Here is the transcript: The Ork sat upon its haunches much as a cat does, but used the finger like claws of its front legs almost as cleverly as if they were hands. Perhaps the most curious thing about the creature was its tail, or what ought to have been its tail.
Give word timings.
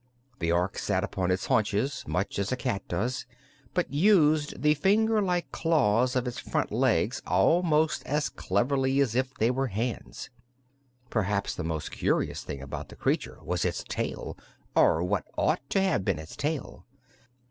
The 0.39 0.51
Ork 0.51 0.79
sat 0.79 1.03
upon 1.03 1.29
its 1.29 1.45
haunches 1.45 2.03
much 2.07 2.39
as 2.39 2.51
a 2.51 2.55
cat 2.57 2.81
does, 2.87 3.27
but 3.75 3.93
used 3.93 4.63
the 4.63 4.73
finger 4.73 5.21
like 5.21 5.51
claws 5.51 6.15
of 6.15 6.27
its 6.27 6.39
front 6.39 6.71
legs 6.71 7.21
almost 7.27 8.03
as 8.07 8.27
cleverly 8.29 8.99
as 8.99 9.13
if 9.13 9.31
they 9.35 9.51
were 9.51 9.67
hands. 9.67 10.31
Perhaps 11.11 11.53
the 11.53 11.63
most 11.63 11.91
curious 11.91 12.43
thing 12.43 12.63
about 12.63 12.89
the 12.89 12.95
creature 12.95 13.41
was 13.43 13.63
its 13.63 13.83
tail, 13.89 14.35
or 14.75 15.03
what 15.03 15.27
ought 15.37 15.61
to 15.69 15.79
have 15.79 16.03
been 16.03 16.17
its 16.17 16.35
tail. 16.35 16.87